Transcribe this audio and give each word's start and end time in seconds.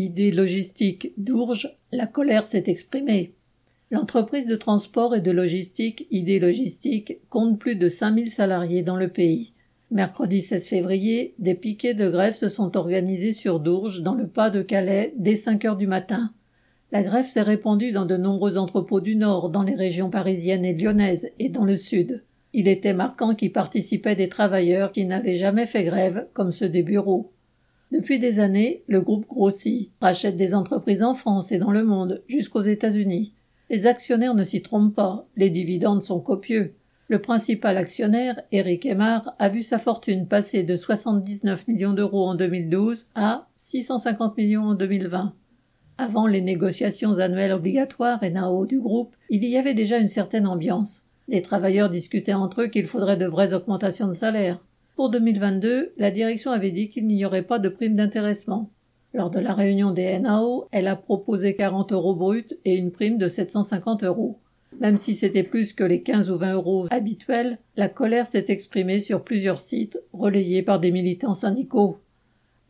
ID 0.00 0.34
Logistique 0.34 1.12
d'Ourges, 1.18 1.76
la 1.92 2.06
colère 2.06 2.46
s'est 2.46 2.64
exprimée. 2.68 3.34
L'entreprise 3.90 4.46
de 4.46 4.56
transport 4.56 5.14
et 5.14 5.20
de 5.20 5.30
logistique 5.30 6.06
ID 6.10 6.40
Logistique 6.40 7.18
compte 7.28 7.58
plus 7.58 7.76
de 7.76 7.90
5000 7.90 8.30
salariés 8.30 8.82
dans 8.82 8.96
le 8.96 9.08
pays. 9.08 9.52
Mercredi 9.90 10.40
16 10.40 10.68
février, 10.68 11.34
des 11.38 11.54
piquets 11.54 11.92
de 11.92 12.08
grève 12.08 12.34
se 12.34 12.48
sont 12.48 12.78
organisés 12.78 13.34
sur 13.34 13.60
Dourges, 13.60 14.00
dans 14.00 14.14
le 14.14 14.26
pas 14.26 14.48
de 14.48 14.62
Calais, 14.62 15.12
dès 15.18 15.36
5 15.36 15.66
heures 15.66 15.76
du 15.76 15.86
matin. 15.86 16.32
La 16.92 17.02
grève 17.02 17.26
s'est 17.26 17.42
répandue 17.42 17.92
dans 17.92 18.06
de 18.06 18.16
nombreux 18.16 18.56
entrepôts 18.56 19.02
du 19.02 19.16
Nord, 19.16 19.50
dans 19.50 19.64
les 19.64 19.74
régions 19.74 20.08
parisiennes 20.08 20.64
et 20.64 20.72
lyonnaises, 20.72 21.30
et 21.38 21.50
dans 21.50 21.66
le 21.66 21.76
Sud. 21.76 22.24
Il 22.54 22.68
était 22.68 22.94
marquant 22.94 23.34
qu'y 23.34 23.50
participaient 23.50 24.16
des 24.16 24.30
travailleurs 24.30 24.92
qui 24.92 25.04
n'avaient 25.04 25.36
jamais 25.36 25.66
fait 25.66 25.84
grève, 25.84 26.26
comme 26.32 26.52
ceux 26.52 26.70
des 26.70 26.82
bureaux. 26.82 27.32
Depuis 27.92 28.20
des 28.20 28.38
années, 28.38 28.82
le 28.86 29.00
groupe 29.00 29.26
grossit, 29.26 29.90
rachète 30.00 30.36
des 30.36 30.54
entreprises 30.54 31.02
en 31.02 31.14
France 31.14 31.50
et 31.50 31.58
dans 31.58 31.72
le 31.72 31.84
monde, 31.84 32.22
jusqu'aux 32.28 32.62
États-Unis. 32.62 33.32
Les 33.68 33.86
actionnaires 33.86 34.34
ne 34.34 34.44
s'y 34.44 34.62
trompent 34.62 34.94
pas, 34.94 35.26
les 35.36 35.50
dividendes 35.50 36.02
sont 36.02 36.20
copieux. 36.20 36.74
Le 37.08 37.20
principal 37.20 37.76
actionnaire, 37.76 38.40
Eric 38.52 38.86
Emar, 38.86 39.34
a 39.40 39.48
vu 39.48 39.64
sa 39.64 39.80
fortune 39.80 40.28
passer 40.28 40.62
de 40.62 40.76
79 40.76 41.66
millions 41.66 41.92
d'euros 41.92 42.28
en 42.28 42.36
2012 42.36 43.08
à 43.16 43.48
650 43.56 44.36
millions 44.36 44.66
en 44.66 44.74
2020. 44.74 45.34
Avant 45.98 46.28
les 46.28 46.40
négociations 46.40 47.18
annuelles 47.18 47.52
obligatoires 47.52 48.22
et 48.22 48.30
NAO 48.30 48.66
du 48.66 48.80
groupe, 48.80 49.16
il 49.28 49.44
y 49.44 49.56
avait 49.56 49.74
déjà 49.74 49.98
une 49.98 50.08
certaine 50.08 50.46
ambiance. 50.46 51.06
Les 51.26 51.42
travailleurs 51.42 51.90
discutaient 51.90 52.34
entre 52.34 52.62
eux 52.62 52.66
qu'il 52.68 52.86
faudrait 52.86 53.16
de 53.16 53.26
vraies 53.26 53.54
augmentations 53.54 54.06
de 54.06 54.12
salaire. 54.12 54.60
Pour 55.00 55.08
2022, 55.08 55.94
la 55.96 56.10
direction 56.10 56.50
avait 56.50 56.72
dit 56.72 56.90
qu'il 56.90 57.06
n'y 57.06 57.24
aurait 57.24 57.44
pas 57.44 57.58
de 57.58 57.70
prime 57.70 57.96
d'intéressement. 57.96 58.68
Lors 59.14 59.30
de 59.30 59.40
la 59.40 59.54
réunion 59.54 59.92
des 59.92 60.18
NAO, 60.18 60.68
elle 60.72 60.88
a 60.88 60.94
proposé 60.94 61.56
40 61.56 61.92
euros 61.92 62.14
bruts 62.14 62.58
et 62.66 62.74
une 62.74 62.90
prime 62.92 63.16
de 63.16 63.26
750 63.26 64.04
euros. 64.04 64.38
Même 64.78 64.98
si 64.98 65.14
c'était 65.14 65.42
plus 65.42 65.72
que 65.72 65.84
les 65.84 66.02
15 66.02 66.30
ou 66.30 66.36
20 66.36 66.52
euros 66.52 66.86
habituels, 66.90 67.56
la 67.76 67.88
colère 67.88 68.26
s'est 68.26 68.44
exprimée 68.48 69.00
sur 69.00 69.24
plusieurs 69.24 69.62
sites, 69.62 69.98
relayés 70.12 70.62
par 70.62 70.78
des 70.78 70.90
militants 70.90 71.32
syndicaux. 71.32 71.96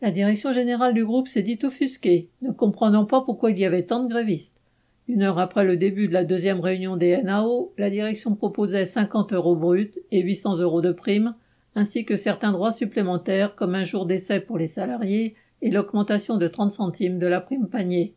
La 0.01 0.13
direction 0.13 0.53
générale 0.53 0.95
du 0.95 1.05
groupe 1.05 1.27
s'est 1.27 1.43
dit 1.43 1.59
offusquée, 1.65 2.29
ne 2.43 2.53
comprenant 2.53 3.07
pas 3.07 3.23
pourquoi 3.23 3.51
il 3.51 3.59
y 3.59 3.65
avait 3.65 3.87
tant 3.87 4.05
de 4.05 4.09
grévistes. 4.09 4.61
Une 5.09 5.23
heure 5.23 5.41
après 5.41 5.65
le 5.65 5.77
début 5.77 6.07
de 6.07 6.13
la 6.13 6.23
deuxième 6.23 6.61
réunion 6.61 6.97
des 6.97 7.21
NAO, 7.25 7.73
la 7.77 7.91
direction 7.91 8.37
proposait 8.37 8.87
50 8.87 9.33
euros 9.33 9.57
bruts 9.57 9.99
et 10.13 10.23
800 10.23 10.59
euros 10.59 10.81
de 10.81 10.93
primes, 10.93 11.35
ainsi 11.75 12.05
que 12.05 12.17
certains 12.17 12.53
droits 12.53 12.73
supplémentaires 12.73 13.55
comme 13.55 13.75
un 13.75 13.85
jour 13.85 14.07
d'essai 14.07 14.41
pour 14.41 14.59
les 14.59 14.67
salariés 14.67 15.35
et 15.63 15.71
l'augmentation 15.71 16.37
de 16.37 16.49
30 16.49 16.71
centimes 16.71 17.19
de 17.19 17.27
la 17.27 17.41
prime 17.41 17.69
panier. 17.69 18.15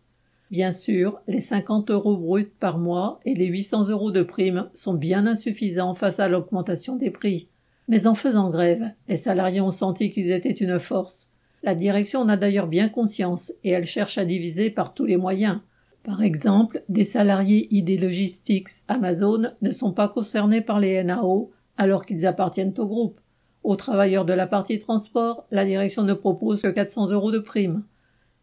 Bien 0.51 0.71
sûr, 0.71 1.19
les 1.27 1.39
50 1.39 1.89
euros 1.89 2.17
bruts 2.17 2.51
par 2.59 2.77
mois 2.77 3.19
et 3.25 3.33
les 3.33 3.47
800 3.47 3.89
euros 3.89 4.11
de 4.11 4.21
prime 4.21 4.69
sont 4.73 4.93
bien 4.93 5.25
insuffisants 5.25 5.95
face 5.95 6.19
à 6.19 6.27
l'augmentation 6.27 6.95
des 6.95 7.09
prix. 7.09 7.49
Mais 7.87 8.07
en 8.07 8.15
faisant 8.15 8.49
grève, 8.49 8.91
les 9.07 9.17
salariés 9.17 9.61
ont 9.61 9.71
senti 9.71 10.11
qu'ils 10.11 10.31
étaient 10.31 10.51
une 10.51 10.79
force. 10.79 11.31
La 11.63 11.75
direction 11.75 12.19
en 12.19 12.29
a 12.29 12.37
d'ailleurs 12.37 12.67
bien 12.67 12.89
conscience 12.89 13.53
et 13.63 13.71
elle 13.71 13.85
cherche 13.85 14.17
à 14.17 14.25
diviser 14.25 14.69
par 14.69 14.93
tous 14.93 15.05
les 15.05 15.17
moyens. 15.17 15.59
Par 16.03 16.21
exemple, 16.21 16.83
des 16.89 17.05
salariés 17.05 17.67
ID 17.73 17.99
Logistics 17.99 18.69
Amazon 18.87 19.51
ne 19.61 19.71
sont 19.71 19.93
pas 19.93 20.09
concernés 20.09 20.61
par 20.61 20.79
les 20.79 21.03
NAO 21.03 21.51
alors 21.77 22.05
qu'ils 22.05 22.25
appartiennent 22.25 22.73
au 22.77 22.85
groupe. 22.85 23.19
Aux 23.63 23.77
travailleurs 23.77 24.25
de 24.25 24.33
la 24.33 24.45
partie 24.45 24.79
transport, 24.79 25.45
la 25.49 25.65
direction 25.65 26.03
ne 26.03 26.13
propose 26.13 26.61
que 26.61 26.67
400 26.67 27.11
euros 27.11 27.31
de 27.31 27.39
prime. 27.39 27.83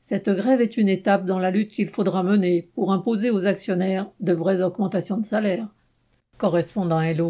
Cette 0.01 0.31
grève 0.31 0.63
est 0.63 0.79
une 0.79 0.89
étape 0.89 1.27
dans 1.27 1.39
la 1.39 1.51
lutte 1.51 1.73
qu'il 1.73 1.91
faudra 1.91 2.23
mener 2.23 2.71
pour 2.75 2.93
imposer 2.93 3.31
aux 3.31 3.47
actionnaires 3.47 4.11
de 4.21 4.33
vraies 4.33 4.63
augmentations 4.63 5.19
de 5.19 5.25
salaire. 5.25 5.69
Correspondant 6.39 7.03
Hello. 7.03 7.29